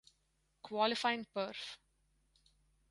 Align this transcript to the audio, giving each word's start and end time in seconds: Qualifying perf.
Qualifying 0.69 1.27
perf. 1.37 1.63